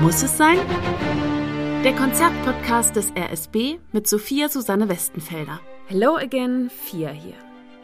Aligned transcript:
Muss 0.00 0.22
es 0.22 0.36
sein? 0.36 0.58
Der 1.82 1.94
Konzertpodcast 1.94 2.94
des 2.96 3.12
RSB 3.16 3.78
mit 3.92 4.06
Sophia 4.06 4.48
Susanne 4.48 4.88
Westenfelder. 4.88 5.60
Hello 5.86 6.16
again, 6.16 6.68
Fia 6.70 7.08
hier. 7.08 7.34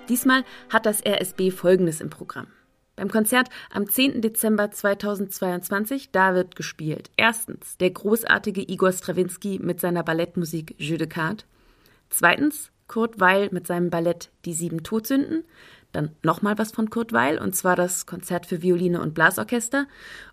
Diesmal 0.08 0.45
hat 0.69 0.85
das 0.85 1.03
RSB 1.04 1.51
Folgendes 1.51 2.01
im 2.01 2.11
Programm. 2.11 2.48
Beim 2.96 3.11
Konzert 3.11 3.48
am 3.72 3.88
10. 3.88 4.21
Dezember 4.21 4.71
2022, 4.71 6.11
da 6.11 6.34
wird 6.34 6.54
gespielt. 6.54 7.11
Erstens 7.16 7.79
der 7.79 7.90
großartige 7.90 8.60
Igor 8.60 8.92
Strawinski 8.92 9.58
mit 9.62 9.80
seiner 9.80 10.02
Ballettmusik 10.02 10.74
Jeu 10.79 10.98
de 10.98 11.06
Carte. 11.06 11.46
Zweitens 12.10 12.70
Kurt 12.88 13.20
Weil 13.20 13.48
mit 13.52 13.66
seinem 13.66 13.88
Ballett 13.88 14.30
Die 14.44 14.52
sieben 14.52 14.82
Todsünden. 14.82 15.44
Dann 15.92 16.10
nochmal 16.22 16.58
was 16.58 16.72
von 16.72 16.90
Kurt 16.90 17.12
Weil, 17.14 17.38
und 17.38 17.56
zwar 17.56 17.74
das 17.74 18.04
Konzert 18.04 18.44
für 18.44 18.60
Violine 18.60 19.00
und 19.00 19.14
Blasorchester. 19.14 19.86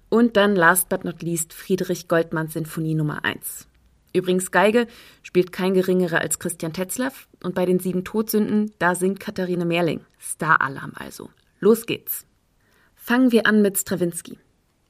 Und 0.09 0.37
dann 0.37 0.55
last 0.55 0.89
but 0.89 1.03
not 1.03 1.21
least 1.21 1.53
Friedrich 1.53 2.07
Goldmanns 2.07 2.53
Sinfonie 2.53 2.95
Nummer 2.95 3.23
1. 3.23 3.67
Übrigens 4.11 4.51
Geige 4.51 4.87
spielt 5.21 5.51
kein 5.51 5.75
geringerer 5.75 6.19
als 6.19 6.39
Christian 6.39 6.73
Tetzlaff 6.73 7.27
und 7.43 7.53
bei 7.53 7.65
den 7.65 7.79
sieben 7.79 8.03
Todsünden, 8.03 8.73
da 8.79 8.95
singt 8.95 9.19
Katharine 9.19 9.65
Merling. 9.65 10.01
Star-Alarm 10.19 10.93
also. 10.95 11.29
Los 11.59 11.85
geht's. 11.85 12.25
Fangen 12.95 13.31
wir 13.31 13.45
an 13.45 13.61
mit 13.61 13.77
Stravinsky. 13.77 14.39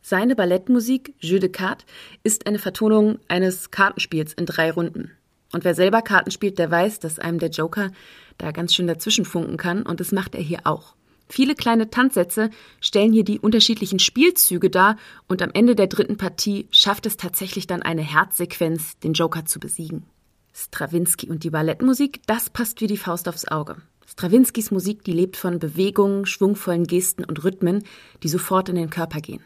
Seine 0.01 0.35
Ballettmusik 0.35 1.13
Jeu 1.19 1.39
de 1.39 1.49
Carte 1.49 1.85
ist 2.23 2.47
eine 2.47 2.59
Vertonung 2.59 3.19
eines 3.27 3.71
Kartenspiels 3.71 4.33
in 4.33 4.45
drei 4.45 4.71
Runden. 4.71 5.11
Und 5.51 5.63
wer 5.65 5.75
selber 5.75 6.01
Karten 6.01 6.31
spielt, 6.31 6.59
der 6.59 6.71
weiß, 6.71 6.99
dass 6.99 7.19
einem 7.19 7.39
der 7.39 7.49
Joker 7.49 7.91
da 8.37 8.51
ganz 8.51 8.73
schön 8.73 8.87
dazwischen 8.87 9.25
funken 9.25 9.57
kann 9.57 9.83
und 9.83 9.99
das 9.99 10.11
macht 10.11 10.35
er 10.35 10.41
hier 10.41 10.61
auch. 10.63 10.95
Viele 11.31 11.53
kleine 11.53 11.91
Tanzsätze 11.91 12.49
stellen 12.81 13.13
hier 13.13 13.23
die 13.23 13.39
unterschiedlichen 13.39 13.99
Spielzüge 13.99 14.71
dar 14.71 14.97
und 15.27 15.43
am 15.43 15.51
Ende 15.53 15.75
der 15.75 15.87
dritten 15.87 16.17
Partie 16.17 16.67
schafft 16.71 17.05
es 17.05 17.17
tatsächlich 17.17 17.67
dann 17.67 17.83
eine 17.83 18.01
Herzsequenz, 18.01 18.97
den 18.99 19.13
Joker 19.13 19.45
zu 19.45 19.59
besiegen. 19.59 20.05
Strawinski 20.53 21.29
und 21.29 21.43
die 21.43 21.51
Ballettmusik, 21.51 22.21
das 22.25 22.49
passt 22.49 22.81
wie 22.81 22.87
die 22.87 22.97
Faust 22.97 23.29
aufs 23.29 23.47
Auge. 23.47 23.77
Strawinskys 24.07 24.71
Musik, 24.71 25.03
die 25.03 25.11
lebt 25.11 25.37
von 25.37 25.59
Bewegungen, 25.59 26.25
schwungvollen 26.25 26.87
Gesten 26.87 27.23
und 27.23 27.43
Rhythmen, 27.43 27.83
die 28.23 28.27
sofort 28.27 28.67
in 28.69 28.75
den 28.75 28.89
Körper 28.89 29.21
gehen. 29.21 29.43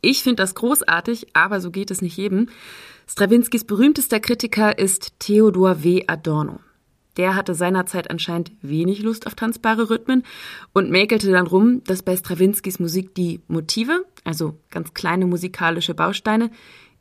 Ich 0.00 0.24
finde 0.24 0.42
das 0.42 0.56
großartig, 0.56 1.28
aber 1.34 1.60
so 1.60 1.70
geht 1.70 1.92
es 1.92 2.02
nicht 2.02 2.16
jedem. 2.16 2.48
Strawinskys 3.06 3.64
berühmtester 3.64 4.18
Kritiker 4.18 4.78
ist 4.78 5.12
Theodor 5.20 5.84
W. 5.84 6.04
Adorno. 6.08 6.58
Der 7.16 7.34
hatte 7.34 7.54
seinerzeit 7.54 8.10
anscheinend 8.10 8.52
wenig 8.62 9.02
Lust 9.02 9.26
auf 9.26 9.34
tanzbare 9.34 9.90
Rhythmen 9.90 10.22
und 10.72 10.90
mäkelte 10.90 11.30
dann 11.32 11.46
rum, 11.46 11.82
dass 11.84 12.02
bei 12.02 12.16
Strawinskys 12.16 12.78
Musik 12.78 13.14
die 13.14 13.40
Motive, 13.48 14.04
also 14.24 14.56
ganz 14.70 14.94
kleine 14.94 15.26
musikalische 15.26 15.94
Bausteine, 15.94 16.50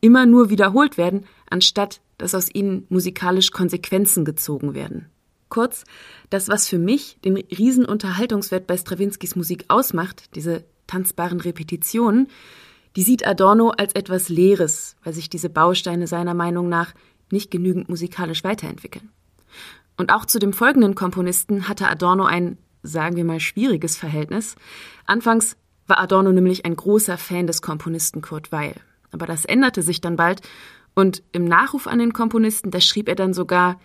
immer 0.02 0.26
nur 0.26 0.50
wiederholt 0.50 0.98
werden, 0.98 1.26
anstatt 1.50 2.02
dass 2.18 2.36
aus 2.36 2.54
ihnen 2.54 2.86
musikalisch 2.90 3.52
Konsequenzen 3.52 4.26
gezogen 4.26 4.74
werden. 4.74 5.08
Kurz, 5.48 5.86
das, 6.30 6.48
was 6.48 6.68
für 6.68 6.78
mich 6.78 7.18
den 7.26 7.38
riesen 7.38 7.86
Unterhaltungswert 7.86 8.68
bei 8.68 8.78
Strawinskys 8.78 9.36
Musik 9.36 9.66
ausmacht, 9.68 10.36
diese 10.36 10.66
tanzbaren 10.86 11.40
Repetitionen, 11.40 12.28
die 12.96 13.04
sieht 13.04 13.26
Adorno 13.26 13.70
als 13.70 13.94
etwas 13.94 14.30
Leeres, 14.30 14.96
weil 15.04 15.14
sich 15.14 15.30
diese 15.30 15.50
Bausteine 15.50 16.08
seiner 16.08 16.34
Meinung 16.34 16.70
nach 16.70 16.94
nicht 17.32 17.52
genügend 17.52 17.90
musikalisch 17.90 18.44
weiterentwickeln. 18.44 19.10
Und 20.00 20.14
auch 20.14 20.24
zu 20.24 20.40
dem 20.40 20.54
folgenden 20.54 20.96
Komponisten 20.96 21.68
hatte 21.68 21.90
Adorno 21.90 22.24
ein, 22.24 22.58
sagen 22.84 23.18
wir 23.18 23.26
mal, 23.26 23.42
schwieriges 23.42 23.98
Verhältnis. 23.98 24.56
Anfangs 25.06 25.58
war 25.88 26.00
Adorno 26.00 26.32
nämlich 26.32 26.64
ein 26.64 26.78
großer 26.78 27.18
Fan 27.18 27.48
des 27.48 27.62
Komponisten 27.62 28.22
Kurt 28.22 28.50
Weil. 28.54 28.76
Aber 29.12 29.26
das 29.26 29.44
änderte 29.44 29.82
sich 29.82 30.00
dann 30.00 30.16
bald 30.16 30.42
und 30.96 31.22
im 31.34 31.44
Nachruf 31.44 31.86
an 31.86 32.00
den 32.00 32.14
Komponisten, 32.14 32.72
da 32.72 32.80
schrieb 32.80 33.10
er 33.10 33.16
dann 33.16 33.34
sogar, 33.34 33.78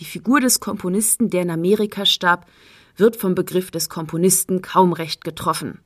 die 0.00 0.04
Figur 0.04 0.38
des 0.38 0.60
Komponisten, 0.60 1.30
der 1.30 1.40
in 1.40 1.50
Amerika 1.50 2.04
starb, 2.04 2.46
wird 2.98 3.16
vom 3.16 3.34
Begriff 3.34 3.70
des 3.70 3.88
Komponisten 3.88 4.60
kaum 4.60 4.92
recht 4.92 5.24
getroffen. 5.24 5.80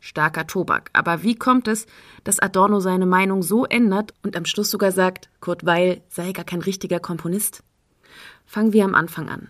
Starker 0.00 0.46
Tobak. 0.46 0.88
Aber 0.94 1.22
wie 1.22 1.34
kommt 1.34 1.68
es, 1.68 1.84
dass 2.24 2.38
Adorno 2.38 2.80
seine 2.80 3.04
Meinung 3.04 3.42
so 3.42 3.66
ändert 3.66 4.14
und 4.22 4.34
am 4.34 4.46
Schluss 4.46 4.70
sogar 4.70 4.92
sagt, 4.92 5.28
Kurt 5.40 5.66
Weil 5.66 6.00
sei 6.08 6.32
gar 6.32 6.46
kein 6.46 6.62
richtiger 6.62 7.00
Komponist? 7.00 7.64
Fangen 8.46 8.72
wir 8.72 8.84
am 8.84 8.94
Anfang 8.94 9.28
an. 9.28 9.48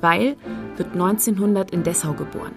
Weil 0.00 0.36
wird 0.76 0.92
1900 0.92 1.70
in 1.70 1.82
Dessau 1.82 2.12
geboren. 2.12 2.52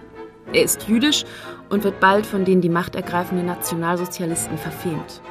Er 0.52 0.64
ist 0.64 0.88
jüdisch 0.88 1.24
und 1.68 1.84
wird 1.84 2.00
bald 2.00 2.26
von 2.26 2.44
den 2.44 2.60
die 2.60 2.68
Macht 2.68 2.94
ergreifenden 2.96 3.46
Nationalsozialisten 3.46 4.58
verfemt. 4.58 5.22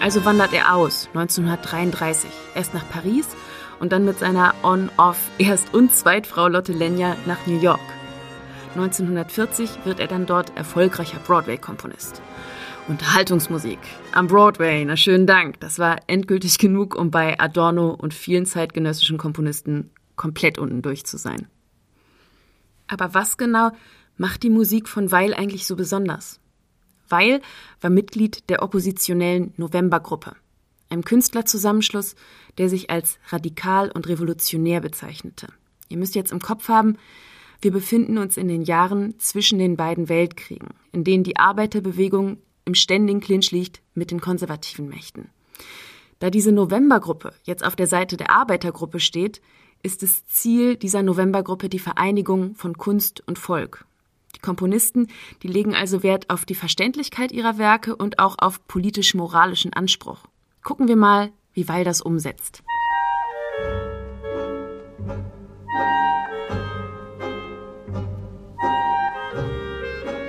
Also 0.00 0.24
wandert 0.24 0.52
er 0.52 0.74
aus, 0.74 1.08
1933, 1.14 2.30
erst 2.54 2.74
nach 2.74 2.88
Paris 2.88 3.26
und 3.80 3.92
dann 3.92 4.04
mit 4.04 4.18
seiner 4.18 4.54
On-Off 4.62 5.18
Erst- 5.38 5.74
und 5.74 5.92
Zweitfrau 5.92 6.48
Lotte 6.48 6.72
Lenya 6.72 7.16
nach 7.26 7.46
New 7.46 7.58
York. 7.58 7.80
1940 8.76 9.84
wird 9.84 10.00
er 10.00 10.06
dann 10.06 10.26
dort 10.26 10.56
erfolgreicher 10.56 11.18
Broadway-Komponist. 11.18 12.22
Unterhaltungsmusik. 12.88 13.80
Am 14.12 14.28
Broadway, 14.28 14.84
na 14.84 14.96
schönen 14.96 15.26
Dank. 15.26 15.58
Das 15.58 15.80
war 15.80 15.98
endgültig 16.06 16.58
genug, 16.60 16.94
um 16.94 17.10
bei 17.10 17.38
Adorno 17.40 17.90
und 17.90 18.14
vielen 18.14 18.46
zeitgenössischen 18.46 19.18
Komponisten 19.18 19.90
komplett 20.14 20.56
unten 20.56 20.82
durch 20.82 21.04
zu 21.04 21.18
sein. 21.18 21.48
Aber 22.86 23.12
was 23.12 23.38
genau 23.38 23.72
macht 24.16 24.44
die 24.44 24.50
Musik 24.50 24.88
von 24.88 25.10
Weil 25.10 25.34
eigentlich 25.34 25.66
so 25.66 25.74
besonders? 25.74 26.38
Weil 27.08 27.40
war 27.80 27.90
Mitglied 27.90 28.48
der 28.50 28.62
oppositionellen 28.62 29.52
Novembergruppe, 29.56 30.36
einem 30.88 31.04
Künstlerzusammenschluss, 31.04 32.14
der 32.58 32.68
sich 32.68 32.88
als 32.88 33.18
radikal 33.30 33.90
und 33.90 34.06
revolutionär 34.08 34.80
bezeichnete. 34.80 35.48
Ihr 35.88 35.96
müsst 35.96 36.14
jetzt 36.14 36.30
im 36.30 36.40
Kopf 36.40 36.68
haben, 36.68 36.98
wir 37.60 37.72
befinden 37.72 38.18
uns 38.18 38.36
in 38.36 38.46
den 38.46 38.62
Jahren 38.62 39.18
zwischen 39.18 39.58
den 39.58 39.76
beiden 39.76 40.08
Weltkriegen, 40.08 40.68
in 40.92 41.02
denen 41.02 41.24
die 41.24 41.36
Arbeiterbewegung 41.36 42.38
im 42.66 42.74
ständigen 42.74 43.20
Clinch 43.20 43.50
liegt 43.52 43.80
mit 43.94 44.10
den 44.10 44.20
konservativen 44.20 44.88
Mächten. 44.88 45.30
Da 46.18 46.30
diese 46.30 46.52
Novembergruppe 46.52 47.32
jetzt 47.44 47.64
auf 47.64 47.76
der 47.76 47.86
Seite 47.86 48.16
der 48.16 48.30
Arbeitergruppe 48.30 49.00
steht, 49.00 49.40
ist 49.82 50.02
das 50.02 50.26
Ziel 50.26 50.76
dieser 50.76 51.02
Novembergruppe 51.02 51.68
die 51.68 51.78
Vereinigung 51.78 52.54
von 52.54 52.76
Kunst 52.76 53.22
und 53.26 53.38
Volk. 53.38 53.86
Die 54.34 54.40
Komponisten, 54.40 55.08
die 55.42 55.48
legen 55.48 55.74
also 55.74 56.02
Wert 56.02 56.28
auf 56.28 56.44
die 56.44 56.54
Verständlichkeit 56.54 57.32
ihrer 57.32 57.56
Werke 57.56 57.96
und 57.96 58.18
auch 58.18 58.36
auf 58.38 58.66
politisch-moralischen 58.66 59.72
Anspruch. 59.72 60.24
Gucken 60.62 60.88
wir 60.88 60.96
mal, 60.96 61.30
wie 61.52 61.68
Weil 61.68 61.84
das 61.84 62.02
umsetzt. 62.02 62.62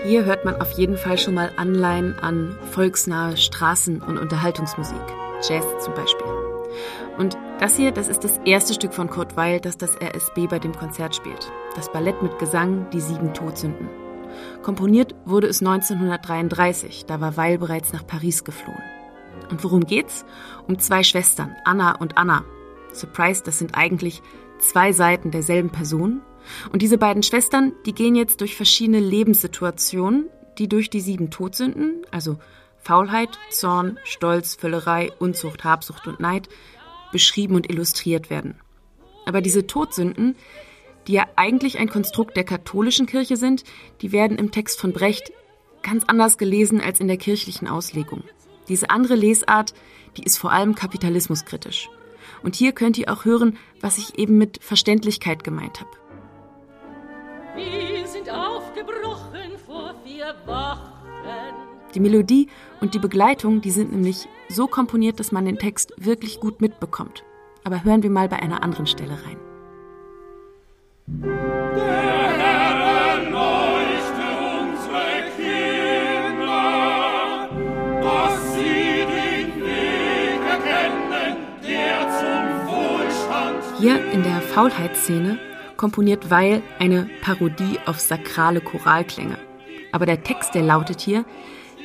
Hier 0.08 0.24
hört 0.24 0.46
man 0.46 0.62
auf 0.62 0.72
jeden 0.72 0.96
Fall 0.96 1.18
schon 1.18 1.34
mal 1.34 1.52
Anleihen 1.58 2.18
an 2.20 2.58
volksnahe 2.72 3.36
Straßen- 3.36 4.02
und 4.02 4.18
Unterhaltungsmusik. 4.18 4.96
Jazz 5.46 5.66
zum 5.84 5.94
Beispiel. 5.96 6.26
Und 7.18 7.38
das 7.60 7.76
hier, 7.76 7.92
das 7.92 8.08
ist 8.08 8.24
das 8.24 8.40
erste 8.46 8.74
Stück 8.74 8.94
von 8.94 9.10
Kurt 9.10 9.36
Weil, 9.36 9.60
das 9.60 9.78
das 9.78 10.02
RSB 10.02 10.48
bei 10.48 10.60
dem 10.60 10.72
Konzert 10.72 11.14
spielt. 11.14 11.52
Das 11.76 11.92
Ballett 11.92 12.24
mit 12.24 12.40
Gesang 12.40 12.90
Die 12.94 13.02
sieben 13.02 13.34
Todsünden. 13.34 13.90
Komponiert 14.64 15.14
wurde 15.26 15.48
es 15.48 15.60
1933, 15.60 17.06
da 17.06 17.20
war 17.20 17.36
Weil 17.36 17.58
bereits 17.58 17.92
nach 17.92 18.08
Paris 18.08 18.46
geflohen. 18.46 18.82
Und 19.52 19.62
worum 19.66 19.82
geht's? 19.82 20.24
Um 20.70 20.80
zwei 20.80 21.04
Schwestern, 21.04 21.54
Anna 21.66 21.98
und 21.98 22.18
Anna. 22.18 22.46
Surprise, 22.94 23.44
das 23.44 23.60
sind 23.60 23.76
eigentlich 23.76 24.22
zwei 24.60 24.94
Seiten 24.94 25.32
derselben 25.32 25.70
Person, 25.70 26.22
und 26.72 26.82
diese 26.82 26.98
beiden 26.98 27.24
Schwestern, 27.24 27.74
die 27.86 27.94
gehen 27.94 28.16
jetzt 28.16 28.42
durch 28.42 28.56
verschiedene 28.56 29.00
Lebenssituationen, 29.00 30.30
die 30.58 30.68
durch 30.68 30.90
die 30.90 31.02
sieben 31.02 31.30
Todsünden, 31.30 32.06
also 32.12 32.38
Faulheit, 32.78 33.38
Zorn, 33.50 34.00
Stolz, 34.04 34.56
Völlerei, 34.56 35.12
Unzucht, 35.20 35.64
Habsucht 35.64 36.08
und 36.08 36.20
Neid, 36.20 36.50
beschrieben 37.12 37.56
und 37.56 37.70
illustriert 37.70 38.30
werden. 38.30 38.56
Aber 39.26 39.42
diese 39.42 39.68
Todsünden, 39.68 40.36
die 41.08 41.14
ja 41.14 41.26
eigentlich 41.36 41.80
ein 41.80 41.90
Konstrukt 41.90 42.38
der 42.38 42.44
katholischen 42.44 43.06
Kirche 43.06 43.38
sind, 43.38 43.64
die 44.02 44.12
werden 44.12 44.38
im 44.38 44.52
Text 44.52 44.80
von 44.80 44.94
Brecht 44.94 45.32
ganz 45.84 46.04
anders 46.06 46.38
gelesen 46.38 46.82
als 46.82 47.00
in 47.00 47.08
der 47.08 47.18
kirchlichen 47.18 47.68
Auslegung. 47.68 48.24
Diese 48.68 48.90
andere 48.90 49.16
Lesart, 49.16 49.74
die 50.18 50.24
ist 50.24 50.38
vor 50.38 50.52
allem 50.52 50.76
kapitalismuskritisch. 50.76 51.90
Und 52.44 52.56
hier 52.56 52.72
könnt 52.74 52.98
ihr 52.98 53.12
auch 53.12 53.26
hören, 53.26 53.58
was 53.82 53.98
ich 53.98 54.18
eben 54.18 54.38
mit 54.38 54.62
Verständlichkeit 54.62 55.44
gemeint 55.44 55.80
habe. 55.80 55.90
Die 61.94 62.00
Melodie 62.00 62.48
und 62.82 62.94
die 62.94 63.00
Begleitung, 63.00 63.62
die 63.62 63.72
sind 63.72 63.92
nämlich 63.92 64.28
so 64.50 64.68
komponiert, 64.68 65.20
dass 65.20 65.32
man 65.32 65.46
den 65.46 65.58
Text 65.58 65.94
wirklich 65.98 66.40
gut 66.40 66.62
mitbekommt. 66.62 67.24
Aber 67.64 67.84
hören 67.84 68.04
wir 68.04 68.10
mal 68.10 68.30
bei 68.30 68.40
einer 68.40 68.64
anderen 68.64 68.88
Stelle 68.88 69.18
rein. 69.26 69.38
Hier 83.80 84.12
in 84.12 84.24
der 84.24 84.42
Faulheitsszene 84.42 85.38
komponiert 85.78 86.32
Weil 86.32 86.64
eine 86.80 87.10
Parodie 87.22 87.78
auf 87.86 88.00
sakrale 88.00 88.60
Choralklänge. 88.60 89.38
Aber 89.92 90.06
der 90.06 90.24
Text, 90.24 90.56
der 90.56 90.64
lautet 90.64 91.00
hier, 91.00 91.26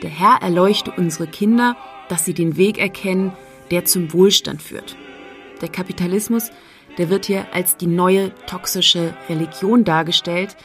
der 0.02 0.10
Herr 0.10 0.42
erleuchte 0.42 0.92
unsere 0.96 1.26
Kinder, 1.26 1.76
dass 2.08 2.24
sie 2.24 2.34
den 2.34 2.56
Weg 2.56 2.78
erkennen, 2.78 3.32
der 3.70 3.84
zum 3.84 4.12
Wohlstand 4.12 4.60
führt. 4.60 4.96
Der 5.60 5.68
Kapitalismus, 5.68 6.50
der 6.98 7.08
wird 7.08 7.26
hier 7.26 7.46
als 7.52 7.76
die 7.76 7.86
neue 7.86 8.34
toxische 8.46 9.14
Religion 9.28 9.84
dargestellt, 9.84 10.56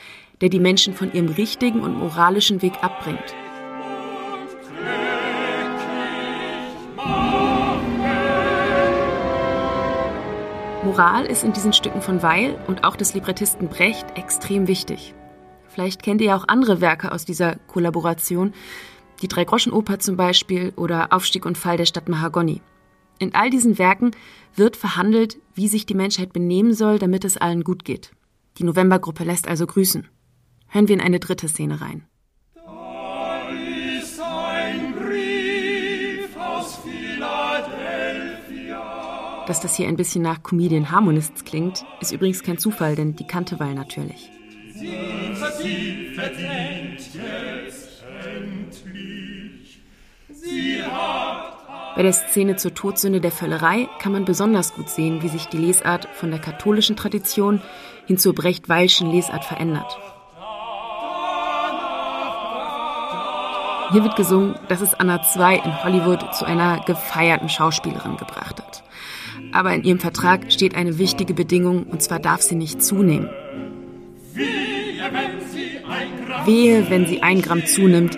der 0.41 0.49
die 0.49 0.59
Menschen 0.59 0.93
von 0.93 1.13
ihrem 1.13 1.29
richtigen 1.29 1.81
und 1.81 1.97
moralischen 1.97 2.61
Weg 2.61 2.83
abbringt. 2.83 3.35
Moral 10.83 11.25
ist 11.25 11.43
in 11.43 11.53
diesen 11.53 11.73
Stücken 11.73 12.01
von 12.01 12.23
Weil 12.23 12.57
und 12.67 12.85
auch 12.85 12.95
des 12.95 13.13
Librettisten 13.13 13.67
Brecht 13.67 14.05
extrem 14.17 14.67
wichtig. 14.67 15.13
Vielleicht 15.67 16.01
kennt 16.01 16.21
ihr 16.21 16.27
ja 16.27 16.37
auch 16.37 16.47
andere 16.47 16.81
Werke 16.81 17.11
aus 17.11 17.25
dieser 17.25 17.57
Kollaboration, 17.67 18.53
die 19.21 19.27
Drei-Groschen-Oper 19.27 19.99
zum 19.99 20.17
Beispiel 20.17 20.73
oder 20.75 21.13
Aufstieg 21.13 21.45
und 21.45 21.57
Fall 21.57 21.77
der 21.77 21.85
Stadt 21.85 22.09
Mahagoni. 22.09 22.61
In 23.19 23.33
all 23.33 23.49
diesen 23.49 23.77
Werken 23.77 24.11
wird 24.55 24.75
verhandelt, 24.75 25.37
wie 25.55 25.67
sich 25.67 25.85
die 25.85 25.95
Menschheit 25.95 26.33
benehmen 26.33 26.73
soll, 26.73 26.99
damit 26.99 27.25
es 27.25 27.37
allen 27.37 27.63
gut 27.63 27.83
geht. 27.83 28.11
Die 28.57 28.63
Novembergruppe 28.63 29.23
lässt 29.23 29.47
also 29.47 29.65
grüßen. 29.65 30.07
Hören 30.67 30.87
wir 30.87 30.95
in 30.95 31.01
eine 31.01 31.19
dritte 31.19 31.47
Szene 31.47 31.81
rein. 31.81 32.05
Dass 39.47 39.61
das 39.61 39.77
hier 39.77 39.87
ein 39.87 39.95
bisschen 39.95 40.23
nach 40.23 40.43
Comedian 40.43 40.91
Harmonists 40.91 41.45
klingt, 41.45 41.85
ist 42.01 42.11
übrigens 42.11 42.43
kein 42.43 42.57
Zufall, 42.57 42.97
denn 42.97 43.15
die 43.15 43.25
kannte 43.25 43.59
Weil 43.61 43.75
natürlich. 43.75 44.29
Sie 44.73 46.13
verdient 46.13 46.97
hat 47.17 47.56
Bei 51.95 52.03
der 52.03 52.13
Szene 52.13 52.57
zur 52.57 52.75
Todsünde 52.75 53.19
der 53.19 53.31
Völlerei 53.31 53.89
kann 53.99 54.11
man 54.11 54.23
besonders 54.23 54.75
gut 54.75 54.87
sehen, 54.89 55.23
wie 55.23 55.29
sich 55.29 55.47
die 55.47 55.57
Lesart 55.57 56.07
von 56.13 56.29
der 56.29 56.39
katholischen 56.39 56.95
Tradition 56.95 57.61
hin 58.05 58.19
zur 58.19 58.35
Brecht-Weilschen 58.35 59.11
Lesart 59.11 59.43
verändert. 59.43 59.97
Hier 63.91 64.03
wird 64.03 64.15
gesungen, 64.15 64.55
dass 64.67 64.81
es 64.81 64.93
Anna 64.93 65.21
II 65.35 65.61
in 65.63 65.83
Hollywood 65.83 66.35
zu 66.35 66.45
einer 66.45 66.81
gefeierten 66.85 67.49
Schauspielerin 67.49 68.17
gebracht 68.17 68.61
hat. 68.61 68.83
Aber 69.53 69.73
in 69.73 69.83
ihrem 69.83 69.99
Vertrag 69.99 70.51
steht 70.51 70.75
eine 70.75 70.97
wichtige 70.99 71.33
Bedingung, 71.33 71.83
und 71.83 72.03
zwar 72.03 72.19
darf 72.19 72.41
sie 72.41 72.55
nicht 72.55 72.83
zunehmen. 72.83 73.29
Wehe, 76.45 76.89
wenn 76.89 77.07
sie 77.07 77.23
ein 77.23 77.41
Gramm 77.41 77.65
zunimmt, 77.65 78.17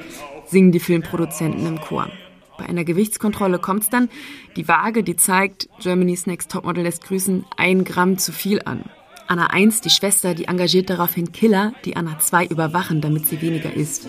singen 0.50 0.72
die 0.72 0.80
Filmproduzenten 0.80 1.66
im 1.66 1.80
Chor. 1.80 2.10
Bei 2.57 2.66
einer 2.66 2.84
Gewichtskontrolle 2.84 3.60
kommt 3.60 3.84
es 3.84 3.90
dann, 3.90 4.10
die 4.56 4.68
Waage, 4.68 5.04
die 5.04 5.16
zeigt, 5.16 5.69
Germany's 5.80 6.28
Next 6.28 6.51
Topmodel 6.51 6.84
lässt 6.84 7.06
grüßen, 7.06 7.46
ein 7.56 7.86
Gramm 7.86 8.18
zu 8.18 8.34
viel 8.34 8.62
an. 8.66 8.84
Anna 9.28 9.48
1, 9.48 9.81
die 9.81 9.90
Schwester, 9.90 10.34
die 10.34 10.46
engagiert 10.46 10.90
daraufhin 10.90 11.31
Killer, 11.31 11.74
die 11.86 11.96
Anna 11.96 12.19
2 12.19 12.48
überwachen, 12.48 13.00
damit 13.00 13.28
sie 13.28 13.42
weniger 13.42 13.74
isst. 13.74 14.07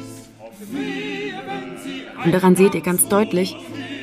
Und 2.24 2.32
daran 2.32 2.56
seht 2.56 2.74
ihr 2.74 2.80
ganz 2.80 3.06
deutlich, 3.06 3.56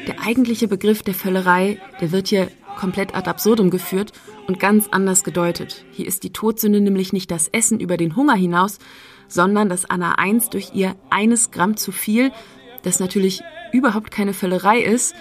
der 0.08 0.22
eigentliche 0.26 0.68
Begriff 0.68 1.04
der 1.04 1.14
Völlerei, 1.14 1.80
der 2.00 2.12
wird 2.12 2.28
hier 2.28 2.50
komplett 2.78 3.16
ad 3.16 3.30
absurdum 3.30 3.70
geführt 3.70 4.14
und 4.48 4.60
ganz 4.60 4.88
anders 4.90 5.24
gedeutet. 5.24 5.84
Hier 5.92 6.08
ist 6.08 6.24
die 6.24 6.32
Todsünde 6.32 6.80
nämlich 6.80 7.12
nicht 7.12 7.32
das 7.32 7.50
Essen 7.50 7.80
über 7.80 7.98
den 7.98 8.16
Hunger 8.16 8.36
hinaus, 8.36 8.80
sondern 9.28 9.70
dass 9.70 9.90
Anna 9.90 10.14
1 10.14 10.50
durch 10.50 10.72
ihr 10.74 10.96
eines 11.10 11.52
Gramm 11.52 11.78
zu 11.78 11.92
viel, 11.92 12.32
das 12.84 13.00
natürlich 13.00 13.42
überhaupt 13.72 14.12
keine 14.12 14.34
Völlerei 14.34 14.80
ist, 14.80 15.16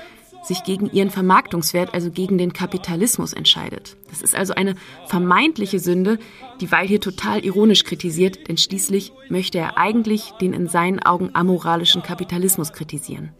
sich 0.46 0.62
gegen 0.62 0.90
ihren 0.90 1.10
Vermarktungswert, 1.10 1.92
also 1.92 2.10
gegen 2.10 2.38
den 2.38 2.52
Kapitalismus 2.52 3.32
entscheidet. 3.32 3.96
Das 4.08 4.22
ist 4.22 4.34
also 4.34 4.54
eine 4.54 4.76
vermeintliche 5.06 5.80
Sünde, 5.80 6.18
die 6.60 6.70
Weil 6.70 6.86
hier 6.86 7.00
total 7.00 7.44
ironisch 7.44 7.84
kritisiert, 7.84 8.48
denn 8.48 8.56
schließlich 8.56 9.12
möchte 9.28 9.58
er 9.58 9.76
eigentlich 9.76 10.32
den 10.40 10.52
in 10.52 10.68
seinen 10.68 11.00
Augen 11.00 11.30
amoralischen 11.32 12.02
Kapitalismus 12.02 12.72
kritisieren. 12.72 13.32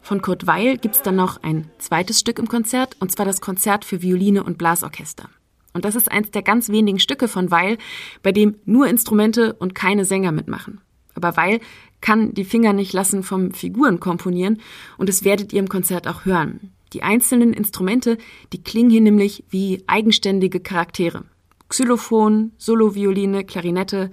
Von 0.00 0.22
Kurt 0.22 0.46
Weil 0.46 0.78
gibt 0.78 0.94
es 0.94 1.02
dann 1.02 1.16
noch 1.16 1.42
ein 1.42 1.70
zweites 1.78 2.20
Stück 2.20 2.38
im 2.38 2.48
Konzert, 2.48 2.96
und 3.00 3.10
zwar 3.10 3.26
das 3.26 3.40
Konzert 3.40 3.84
für 3.84 4.00
Violine 4.00 4.44
und 4.44 4.56
Blasorchester. 4.58 5.28
Und 5.72 5.84
das 5.84 5.94
ist 5.94 6.10
eins 6.10 6.30
der 6.30 6.42
ganz 6.42 6.68
wenigen 6.70 6.98
Stücke 6.98 7.28
von 7.28 7.50
Weil, 7.50 7.78
bei 8.22 8.32
dem 8.32 8.56
nur 8.64 8.86
Instrumente 8.88 9.52
und 9.54 9.74
keine 9.74 10.04
Sänger 10.04 10.32
mitmachen. 10.32 10.80
Aber 11.14 11.36
Weil 11.36 11.60
kann 12.00 12.32
die 12.34 12.44
Finger 12.44 12.72
nicht 12.72 12.92
lassen 12.92 13.22
vom 13.22 13.52
Figuren 13.52 14.00
komponieren 14.00 14.60
und 14.98 15.08
das 15.08 15.24
werdet 15.24 15.52
ihr 15.52 15.58
im 15.58 15.68
Konzert 15.68 16.06
auch 16.06 16.24
hören. 16.24 16.72
Die 16.92 17.02
einzelnen 17.02 17.52
Instrumente, 17.52 18.18
die 18.52 18.62
klingen 18.62 18.90
hier 18.90 19.00
nämlich 19.00 19.44
wie 19.50 19.82
eigenständige 19.86 20.60
Charaktere. 20.60 21.24
Xylophon, 21.68 22.52
Solovioline, 22.56 23.44
Klarinette, 23.44 24.10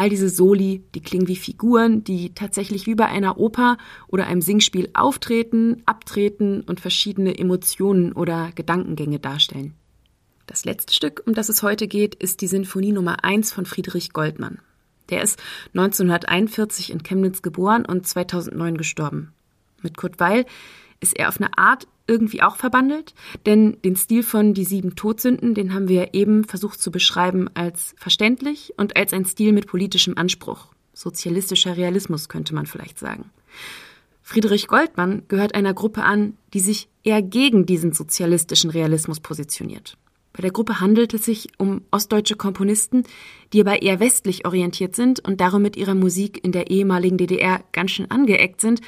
All 0.00 0.08
diese 0.08 0.28
Soli, 0.30 0.82
die 0.94 1.02
klingen 1.02 1.28
wie 1.28 1.36
Figuren, 1.36 2.04
die 2.04 2.32
tatsächlich 2.34 2.86
wie 2.86 2.94
bei 2.94 3.06
einer 3.06 3.38
Oper 3.38 3.76
oder 4.08 4.26
einem 4.26 4.40
Singspiel 4.40 4.88
auftreten, 4.94 5.82
abtreten 5.84 6.62
und 6.62 6.80
verschiedene 6.80 7.38
Emotionen 7.38 8.12
oder 8.12 8.50
Gedankengänge 8.54 9.18
darstellen. 9.18 9.74
Das 10.50 10.64
letzte 10.64 10.92
Stück, 10.92 11.22
um 11.26 11.34
das 11.34 11.48
es 11.48 11.62
heute 11.62 11.86
geht, 11.86 12.16
ist 12.16 12.40
die 12.40 12.48
Sinfonie 12.48 12.90
Nummer 12.90 13.22
1 13.22 13.52
von 13.52 13.66
Friedrich 13.66 14.12
Goldmann. 14.12 14.58
Der 15.08 15.22
ist 15.22 15.40
1941 15.74 16.90
in 16.90 17.04
Chemnitz 17.04 17.40
geboren 17.40 17.86
und 17.86 18.04
2009 18.04 18.76
gestorben. 18.76 19.32
Mit 19.80 19.96
Kurt 19.96 20.18
Weil 20.18 20.46
ist 20.98 21.16
er 21.16 21.28
auf 21.28 21.40
eine 21.40 21.56
Art 21.56 21.86
irgendwie 22.08 22.42
auch 22.42 22.56
verbandelt, 22.56 23.14
denn 23.46 23.80
den 23.84 23.94
Stil 23.94 24.24
von 24.24 24.52
Die 24.52 24.64
sieben 24.64 24.96
Todsünden, 24.96 25.54
den 25.54 25.72
haben 25.72 25.86
wir 25.86 26.14
eben 26.14 26.42
versucht 26.42 26.82
zu 26.82 26.90
beschreiben 26.90 27.48
als 27.54 27.94
verständlich 27.96 28.74
und 28.76 28.96
als 28.96 29.12
ein 29.12 29.26
Stil 29.26 29.52
mit 29.52 29.68
politischem 29.68 30.18
Anspruch. 30.18 30.66
Sozialistischer 30.94 31.76
Realismus 31.76 32.28
könnte 32.28 32.56
man 32.56 32.66
vielleicht 32.66 32.98
sagen. 32.98 33.30
Friedrich 34.20 34.66
Goldmann 34.66 35.22
gehört 35.28 35.54
einer 35.54 35.74
Gruppe 35.74 36.02
an, 36.02 36.36
die 36.54 36.60
sich 36.60 36.88
eher 37.04 37.22
gegen 37.22 37.66
diesen 37.66 37.92
sozialistischen 37.92 38.70
Realismus 38.70 39.20
positioniert. 39.20 39.96
Bei 40.32 40.42
der 40.42 40.52
Gruppe 40.52 40.80
handelt 40.80 41.12
es 41.12 41.24
sich 41.24 41.48
um 41.58 41.82
ostdeutsche 41.90 42.36
Komponisten, 42.36 43.04
die 43.52 43.60
aber 43.60 43.82
eher 43.82 44.00
westlich 44.00 44.46
orientiert 44.46 44.94
sind 44.94 45.20
und 45.20 45.40
darum 45.40 45.62
mit 45.62 45.76
ihrer 45.76 45.94
Musik 45.94 46.42
in 46.44 46.52
der 46.52 46.70
ehemaligen 46.70 47.18
DDR 47.18 47.64
ganz 47.72 47.90
schön 47.90 48.10
angeeckt 48.10 48.60
sind, 48.60 48.80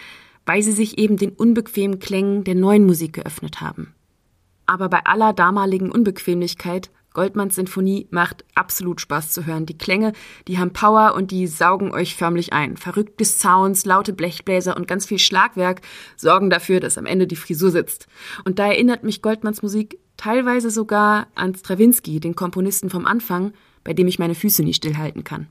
weil 0.47 0.63
sie 0.63 0.73
sich 0.73 0.99
eben 0.99 1.17
den 1.17 1.31
unbequemen 1.31 1.99
Klängen 1.99 2.45
der 2.45 2.55
neuen 2.55 2.87
Musik 2.87 3.15
geöffnet 3.15 3.61
haben. 3.61 3.95
Aber 4.67 4.89
bei 4.89 5.05
aller 5.05 5.33
damaligen 5.33 5.91
Unbequemlichkeit, 5.91 6.91
Goldmanns 7.13 7.57
Sinfonie 7.57 8.07
macht 8.11 8.45
absolut 8.55 9.01
Spaß 9.01 9.33
zu 9.33 9.45
hören. 9.45 9.67
Die 9.67 9.77
Klänge, 9.77 10.13
die 10.49 10.59
haben 10.59 10.73
Power 10.73 11.15
und 11.15 11.31
die 11.31 11.47
saugen 11.47 11.93
euch 11.93 12.17
förmlich 12.17 12.53
ein. 12.53 12.77
Verrückte 12.77 13.25
Sounds, 13.25 13.85
laute 13.85 14.13
Blechbläser 14.13 14.77
und 14.77 14.89
ganz 14.89 15.05
viel 15.05 15.19
Schlagwerk 15.19 15.83
sorgen 16.17 16.49
dafür, 16.49 16.81
dass 16.81 16.97
am 16.97 17.07
Ende 17.07 17.27
die 17.27 17.37
Frisur 17.37 17.71
sitzt. 17.71 18.07
Und 18.45 18.59
da 18.59 18.69
erinnert 18.69 19.03
mich 19.05 19.21
Goldmanns 19.21 19.61
Musik 19.61 19.99
teilweise 20.23 20.71
sogar 20.71 21.27
an 21.35 21.55
Stravinsky, 21.55 22.21
den 22.21 22.37
Komponisten 22.37 22.91
vom 22.91 23.07
Anfang, 23.07 23.53
bei 23.83 23.93
dem 23.93 24.07
ich 24.07 24.21
meine 24.21 24.37
Füße 24.37 24.63
nie 24.63 24.75
stillhalten 24.75 25.25
kann. 25.25 25.49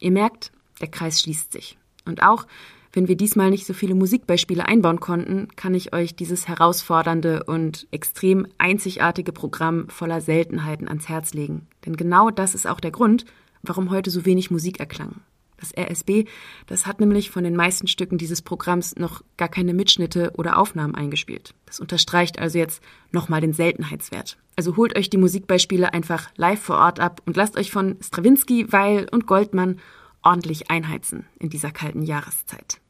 Ihr 0.00 0.10
merkt, 0.10 0.50
der 0.80 0.88
Kreis 0.88 1.20
schließt 1.20 1.52
sich. 1.52 1.78
Und 2.04 2.22
auch 2.22 2.46
wenn 2.92 3.06
wir 3.06 3.16
diesmal 3.16 3.50
nicht 3.50 3.66
so 3.66 3.72
viele 3.72 3.94
Musikbeispiele 3.94 4.66
einbauen 4.66 4.98
konnten, 4.98 5.46
kann 5.54 5.74
ich 5.74 5.92
euch 5.92 6.16
dieses 6.16 6.48
herausfordernde 6.48 7.44
und 7.44 7.86
extrem 7.92 8.48
einzigartige 8.58 9.30
Programm 9.30 9.88
voller 9.88 10.20
Seltenheiten 10.20 10.88
ans 10.88 11.08
Herz 11.08 11.32
legen. 11.32 11.68
Denn 11.86 11.96
genau 11.96 12.30
das 12.30 12.56
ist 12.56 12.66
auch 12.66 12.80
der 12.80 12.90
Grund, 12.90 13.26
warum 13.62 13.90
heute 13.90 14.10
so 14.10 14.24
wenig 14.24 14.50
Musik 14.50 14.80
erklang. 14.80 15.20
Das 15.60 15.76
RSB, 15.76 16.24
das 16.66 16.86
hat 16.86 17.00
nämlich 17.00 17.30
von 17.30 17.44
den 17.44 17.54
meisten 17.54 17.86
Stücken 17.86 18.16
dieses 18.18 18.40
Programms 18.40 18.96
noch 18.96 19.22
gar 19.36 19.48
keine 19.48 19.74
Mitschnitte 19.74 20.32
oder 20.36 20.58
Aufnahmen 20.58 20.94
eingespielt. 20.94 21.54
Das 21.66 21.80
unterstreicht 21.80 22.38
also 22.38 22.58
jetzt 22.58 22.82
nochmal 23.12 23.42
den 23.42 23.52
Seltenheitswert. 23.52 24.38
Also 24.56 24.76
holt 24.76 24.96
euch 24.96 25.10
die 25.10 25.18
Musikbeispiele 25.18 25.92
einfach 25.92 26.30
live 26.36 26.60
vor 26.60 26.78
Ort 26.78 26.98
ab 26.98 27.22
und 27.26 27.36
lasst 27.36 27.56
euch 27.56 27.70
von 27.70 27.96
Stravinsky, 28.00 28.72
Weil 28.72 29.06
und 29.10 29.26
Goldmann 29.26 29.80
ordentlich 30.22 30.70
einheizen 30.70 31.26
in 31.38 31.50
dieser 31.50 31.70
kalten 31.70 32.02
Jahreszeit. 32.02 32.80